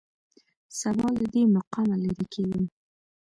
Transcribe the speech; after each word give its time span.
سبا 0.79 1.07
له 1.19 1.25
دې 1.33 1.43
مقامه 1.55 1.95
لېرې 2.03 2.25
کېږم. 2.33 2.65